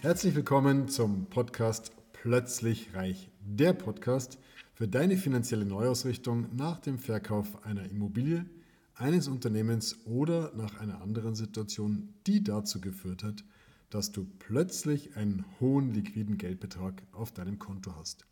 [0.00, 4.38] Herzlich willkommen zum Podcast Plötzlich Reich, der Podcast
[4.74, 8.46] für deine finanzielle Neuausrichtung nach dem Verkauf einer Immobilie,
[8.94, 13.42] eines Unternehmens oder nach einer anderen Situation, die dazu geführt hat,
[13.90, 18.24] dass du plötzlich einen hohen liquiden Geldbetrag auf deinem Konto hast.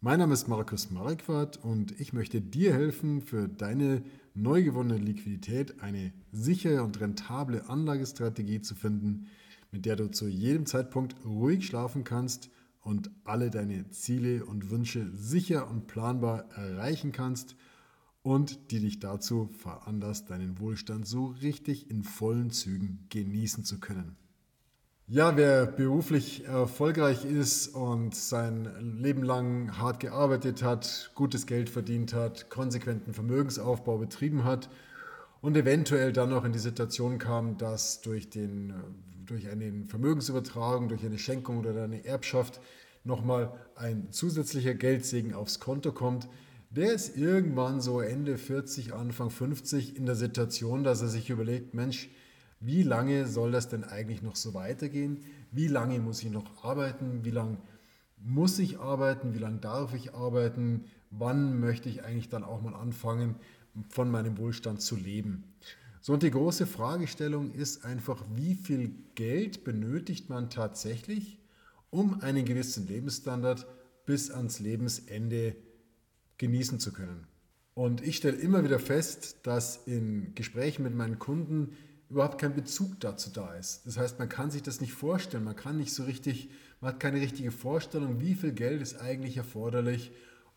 [0.00, 4.02] Mein Name ist Markus Marquardt und ich möchte dir helfen, für deine
[4.32, 9.26] neu gewonnene Liquidität eine sichere und rentable Anlagestrategie zu finden,
[9.70, 12.50] mit der du zu jedem Zeitpunkt ruhig schlafen kannst
[12.80, 17.56] und alle deine Ziele und Wünsche sicher und planbar erreichen kannst
[18.22, 24.16] und die dich dazu veranlasst, deinen Wohlstand so richtig in vollen Zügen genießen zu können.
[25.10, 32.12] Ja, wer beruflich erfolgreich ist und sein Leben lang hart gearbeitet hat, gutes Geld verdient
[32.12, 34.68] hat, konsequenten Vermögensaufbau betrieben hat
[35.40, 38.74] und eventuell dann noch in die Situation kam, dass durch, den,
[39.30, 42.60] durch eine Vermögensübertragung, durch eine Schenkung oder eine Erbschaft
[43.04, 46.28] nochmal ein zusätzlicher Geldsegen aufs Konto kommt,
[46.70, 51.72] der ist irgendwann so Ende 40, Anfang 50 in der Situation, dass er sich überlegt,
[51.72, 52.10] Mensch,
[52.60, 55.24] wie lange soll das denn eigentlich noch so weitergehen?
[55.52, 57.24] Wie lange muss ich noch arbeiten?
[57.24, 57.56] Wie lange
[58.18, 59.32] muss ich arbeiten?
[59.32, 60.84] Wie lange darf ich arbeiten?
[61.10, 63.36] Wann möchte ich eigentlich dann auch mal anfangen,
[63.88, 65.44] von meinem Wohlstand zu leben?
[66.08, 71.38] So, und die große Fragestellung ist einfach, wie viel Geld benötigt man tatsächlich,
[71.90, 73.66] um einen gewissen Lebensstandard
[74.06, 75.54] bis ans Lebensende
[76.38, 77.26] genießen zu können?
[77.74, 81.76] Und ich stelle immer wieder fest, dass in Gesprächen mit meinen Kunden
[82.08, 83.84] überhaupt kein Bezug dazu da ist.
[83.84, 86.48] Das heißt, man kann sich das nicht vorstellen, man kann nicht so richtig,
[86.80, 90.12] man hat keine richtige Vorstellung, wie viel Geld ist eigentlich erforderlich,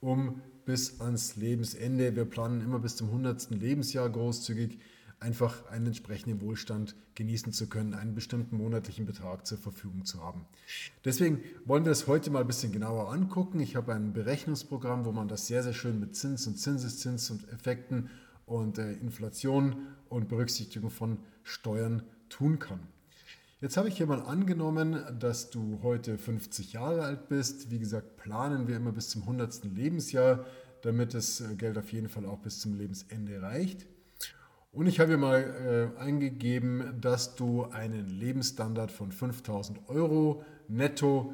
[0.00, 3.50] um bis ans Lebensende, wir planen immer bis zum 100.
[3.50, 4.78] Lebensjahr großzügig,
[5.20, 10.46] einfach einen entsprechenden Wohlstand genießen zu können, einen bestimmten monatlichen Betrag zur Verfügung zu haben.
[11.04, 13.60] Deswegen wollen wir das heute mal ein bisschen genauer angucken.
[13.60, 17.48] Ich habe ein Berechnungsprogramm, wo man das sehr, sehr schön mit Zins und Zinseszins und
[17.52, 18.10] Effekten
[18.46, 22.80] und äh, Inflation und Berücksichtigung von Steuern tun kann.
[23.60, 27.70] Jetzt habe ich hier mal angenommen, dass du heute 50 Jahre alt bist.
[27.70, 29.64] Wie gesagt, planen wir immer bis zum 100.
[29.64, 30.44] Lebensjahr,
[30.82, 33.86] damit das äh, Geld auf jeden Fall auch bis zum Lebensende reicht.
[34.74, 41.32] Und ich habe hier mal äh, eingegeben, dass du einen Lebensstandard von 5000 Euro netto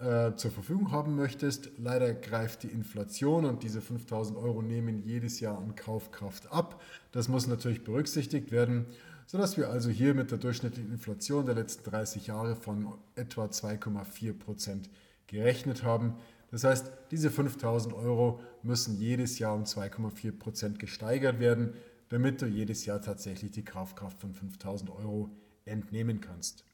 [0.00, 1.72] äh, zur Verfügung haben möchtest.
[1.76, 6.80] Leider greift die Inflation und diese 5000 Euro nehmen jedes Jahr an Kaufkraft ab.
[7.12, 8.86] Das muss natürlich berücksichtigt werden,
[9.26, 14.32] sodass wir also hier mit der durchschnittlichen Inflation der letzten 30 Jahre von etwa 2,4
[14.32, 14.88] Prozent
[15.26, 16.14] gerechnet haben.
[16.50, 21.74] Das heißt, diese 5000 Euro müssen jedes Jahr um 2,4 Prozent gesteigert werden,
[22.10, 25.30] damit du jedes Jahr tatsächlich die Kaufkraft von 5000 Euro
[25.64, 26.64] entnehmen kannst.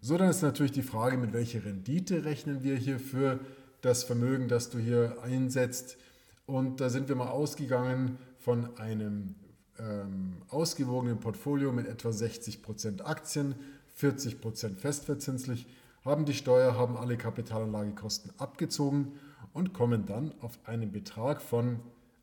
[0.00, 3.40] So, dann ist natürlich die Frage, mit welcher Rendite rechnen wir hier für
[3.82, 5.98] das Vermögen, das du hier einsetzt.
[6.46, 9.34] Und da sind wir mal ausgegangen von einem
[9.78, 13.54] ähm, ausgewogenen Portfolio mit etwa 60% Aktien,
[13.98, 15.66] 40% festverzinslich,
[16.04, 19.18] haben die Steuer, haben alle Kapitalanlagekosten abgezogen
[19.52, 21.80] und kommen dann auf einen Betrag von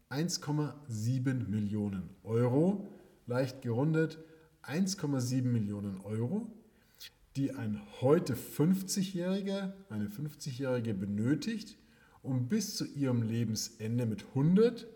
[0.09, 2.87] 1,7 Millionen Euro,
[3.25, 4.19] leicht gerundet
[4.63, 6.51] 1,7 Millionen Euro
[7.37, 11.77] die ein heute 50-Jähriger, eine 50-Jährige benötigt,
[12.23, 14.87] um bis zu ihrem Lebensende mit 100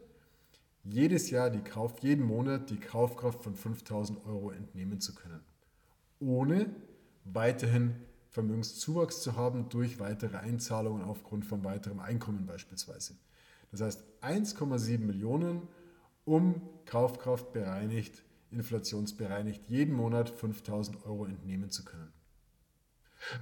[0.84, 5.42] jedes Jahr die Kauf, jeden Monat die Kaufkraft von 5000 Euro entnehmen zu können,
[6.20, 6.74] ohne
[7.26, 7.94] weiterhin
[8.30, 13.14] Vermögenszuwachs zu haben durch weitere Einzahlungen aufgrund von weiterem Einkommen beispielsweise.
[13.72, 15.68] Das heißt 1,7 Millionen,
[16.26, 22.12] um Kaufkraft bereinigt, inflationsbereinigt jeden Monat 5000 Euro entnehmen zu können.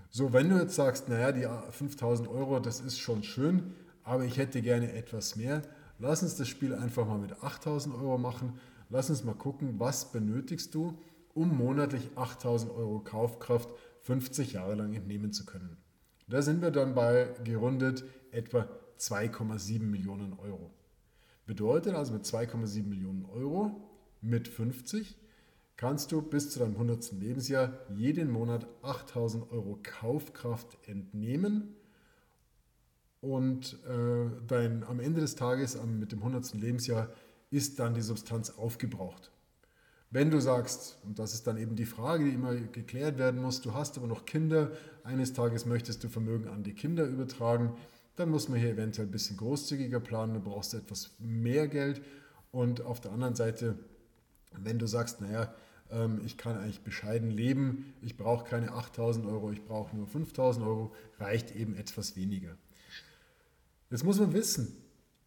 [0.10, 3.74] So, wenn du jetzt sagst, naja, die 5000 Euro, das ist schon schön,
[4.04, 5.62] aber ich hätte gerne etwas mehr,
[6.00, 8.60] lass uns das Spiel einfach mal mit 8000 Euro machen.
[8.90, 10.98] Lass uns mal gucken, was benötigst du,
[11.34, 13.70] um monatlich 8000 Euro Kaufkraft
[14.02, 15.78] 50 Jahre lang entnehmen zu können.
[16.28, 18.68] Da sind wir dann bei gerundet etwa
[19.00, 20.72] 2,7 Millionen Euro.
[21.46, 23.90] Bedeutet also mit 2,7 Millionen Euro
[24.22, 25.18] mit 50
[25.78, 27.14] kannst du bis zu deinem 100.
[27.14, 31.76] Lebensjahr jeden Monat 8000 Euro Kaufkraft entnehmen
[33.22, 36.54] und äh, dein, am Ende des Tages am, mit dem 100.
[36.56, 37.10] Lebensjahr
[37.50, 39.32] ist dann die Substanz aufgebraucht.
[40.12, 43.62] Wenn du sagst, und das ist dann eben die Frage, die immer geklärt werden muss,
[43.62, 44.72] du hast aber noch Kinder,
[45.04, 47.78] eines Tages möchtest du Vermögen an die Kinder übertragen,
[48.20, 52.02] dann muss man hier eventuell ein bisschen großzügiger planen, du brauchst etwas mehr Geld
[52.52, 53.80] und auf der anderen Seite,
[54.52, 55.54] wenn du sagst, naja,
[55.90, 60.66] ähm, ich kann eigentlich bescheiden leben, ich brauche keine 8000 Euro, ich brauche nur 5000
[60.66, 62.58] Euro, reicht eben etwas weniger.
[63.90, 64.76] Jetzt muss man wissen,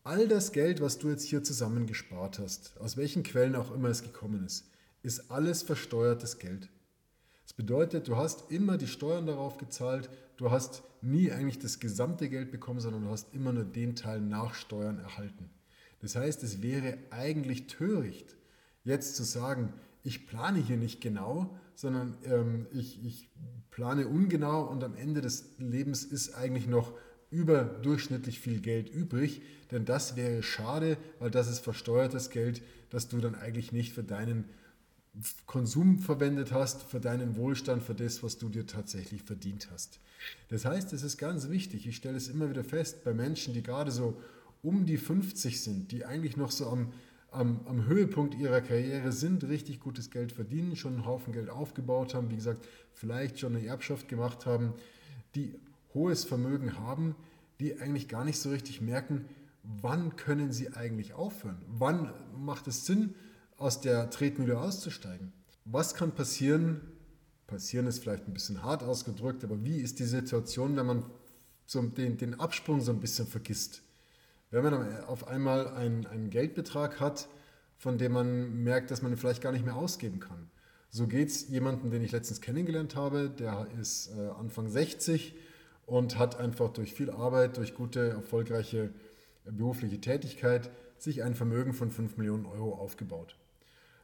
[0.04, 3.88] all das Geld, was du jetzt hier zusammen gespart hast, aus welchen Quellen auch immer
[3.88, 4.66] es gekommen ist,
[5.02, 6.68] ist alles versteuertes Geld.
[7.44, 12.28] Das bedeutet, du hast immer die Steuern darauf gezahlt, du hast nie eigentlich das gesamte
[12.28, 15.50] Geld bekommen, sondern du hast immer nur den Teil nach Steuern erhalten.
[16.00, 18.36] Das heißt, es wäre eigentlich töricht,
[18.84, 19.72] jetzt zu sagen,
[20.04, 23.28] ich plane hier nicht genau, sondern ähm, ich, ich
[23.70, 26.92] plane ungenau und am Ende des Lebens ist eigentlich noch
[27.30, 33.18] überdurchschnittlich viel Geld übrig, denn das wäre schade, weil das ist versteuertes Geld, das du
[33.18, 34.44] dann eigentlich nicht für deinen
[35.46, 40.00] Konsum verwendet hast, für deinen Wohlstand, für das, was du dir tatsächlich verdient hast.
[40.48, 43.62] Das heißt, es ist ganz wichtig, ich stelle es immer wieder fest, bei Menschen, die
[43.62, 44.20] gerade so
[44.62, 46.92] um die 50 sind, die eigentlich noch so am,
[47.30, 52.14] am, am Höhepunkt ihrer Karriere sind, richtig gutes Geld verdienen, schon einen Haufen Geld aufgebaut
[52.14, 54.72] haben, wie gesagt, vielleicht schon eine Erbschaft gemacht haben,
[55.34, 55.54] die
[55.92, 57.16] hohes Vermögen haben,
[57.60, 59.26] die eigentlich gar nicht so richtig merken,
[59.62, 61.58] wann können sie eigentlich aufhören?
[61.68, 63.14] Wann macht es Sinn,
[63.62, 65.32] aus der Tretmühle auszusteigen?
[65.64, 66.80] Was kann passieren?
[67.46, 71.04] Passieren ist vielleicht ein bisschen hart ausgedrückt, aber wie ist die Situation, wenn man
[71.66, 73.82] so den, den Absprung so ein bisschen vergisst?
[74.50, 77.28] Wenn man auf einmal einen, einen Geldbetrag hat,
[77.78, 80.50] von dem man merkt, dass man ihn vielleicht gar nicht mehr ausgeben kann.
[80.90, 85.34] So geht es jemandem, den ich letztens kennengelernt habe, der ist äh, Anfang 60
[85.86, 88.90] und hat einfach durch viel Arbeit, durch gute, erfolgreiche
[89.44, 93.36] berufliche Tätigkeit sich ein Vermögen von 5 Millionen Euro aufgebaut.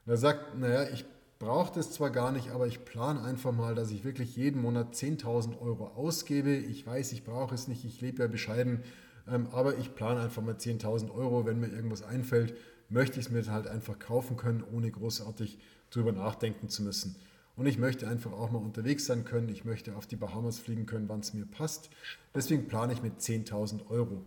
[0.09, 1.05] Und er sagt, naja, ich
[1.39, 4.95] brauche das zwar gar nicht, aber ich plane einfach mal, dass ich wirklich jeden Monat
[4.95, 6.57] 10.000 Euro ausgebe.
[6.57, 8.83] Ich weiß, ich brauche es nicht, ich lebe ja bescheiden,
[9.31, 11.45] ähm, aber ich plane einfach mal 10.000 Euro.
[11.45, 12.57] Wenn mir irgendwas einfällt,
[12.89, 15.59] möchte ich es mir halt einfach kaufen können, ohne großartig
[15.91, 17.15] drüber nachdenken zu müssen.
[17.57, 19.51] Und ich möchte einfach auch mal unterwegs sein können.
[19.51, 21.91] Ich möchte auf die Bahamas fliegen können, wann es mir passt.
[22.35, 24.23] Deswegen plane ich mit 10.000 Euro.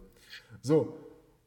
[0.62, 0.96] So,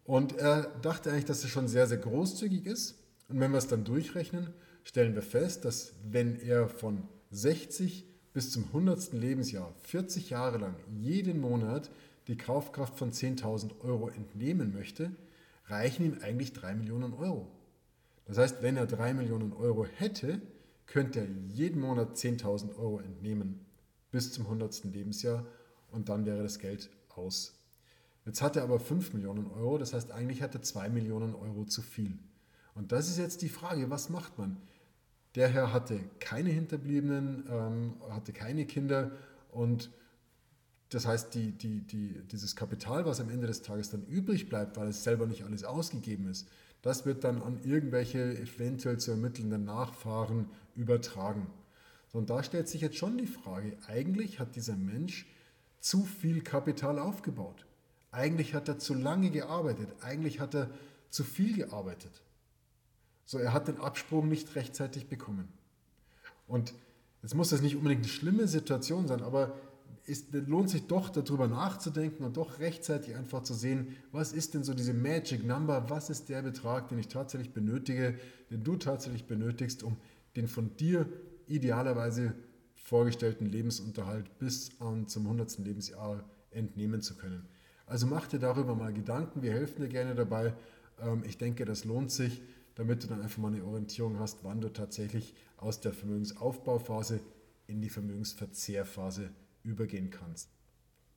[0.05, 2.97] und er dachte eigentlich, dass es schon sehr, sehr großzügig ist.
[3.29, 4.49] Und wenn wir es dann durchrechnen,
[4.83, 9.13] stellen wir fest, dass wenn er von 60 bis zum 100.
[9.13, 11.91] Lebensjahr 40 Jahre lang jeden Monat
[12.27, 15.11] die Kaufkraft von 10.000 Euro entnehmen möchte,
[15.67, 17.51] reichen ihm eigentlich 3 Millionen Euro.
[18.27, 20.41] Das heißt, wenn er 3 Millionen Euro hätte,
[20.87, 23.65] könnte er jeden Monat 10.000 Euro entnehmen
[24.11, 24.85] bis zum 100.
[24.85, 25.47] Lebensjahr
[25.91, 27.59] und dann wäre das Geld aus.
[28.25, 31.65] Jetzt hat er aber 5 Millionen Euro, das heißt eigentlich hat er 2 Millionen Euro
[31.65, 32.19] zu viel.
[32.75, 34.57] Und das ist jetzt die Frage, was macht man?
[35.35, 39.13] Der Herr hatte keine Hinterbliebenen, ähm, hatte keine Kinder
[39.51, 39.91] und
[40.91, 44.77] das heißt, die, die, die, dieses Kapital, was am Ende des Tages dann übrig bleibt,
[44.77, 46.49] weil es selber nicht alles ausgegeben ist,
[46.83, 51.47] das wird dann an irgendwelche eventuell zu ermittelnden Nachfahren übertragen.
[52.13, 55.27] Und da stellt sich jetzt schon die Frage, eigentlich hat dieser Mensch
[55.81, 57.67] zu viel Kapital aufgebaut.
[58.13, 59.89] Eigentlich hat er zu lange gearbeitet.
[60.01, 60.71] Eigentlich hat er
[61.11, 62.23] zu viel gearbeitet.
[63.25, 65.49] So, er hat den Absprung nicht rechtzeitig bekommen.
[66.47, 66.75] Und
[67.23, 69.55] jetzt muss das nicht unbedingt eine schlimme Situation sein, aber
[70.07, 74.63] es lohnt sich doch darüber nachzudenken und doch rechtzeitig einfach zu sehen, was ist denn
[74.63, 78.19] so diese Magic Number, was ist der Betrag, den ich tatsächlich benötige,
[78.51, 79.97] den du tatsächlich benötigst, um
[80.37, 81.09] den von dir
[81.47, 82.35] idealerweise
[82.75, 84.71] vorgestellten Lebensunterhalt bis
[85.07, 85.59] zum 100.
[85.61, 87.47] Lebensjahr entnehmen zu können.
[87.87, 90.55] Also mach dir darüber mal Gedanken, wir helfen dir gerne dabei.
[91.01, 92.43] Ähm, ich denke, das lohnt sich,
[92.75, 97.21] damit du dann einfach mal eine Orientierung hast, wann du tatsächlich aus der Vermögensaufbauphase
[97.67, 99.31] in die Vermögensverzehrphase
[99.63, 100.51] übergehen kannst.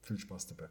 [0.02, 0.70] Viel Spaß dabei.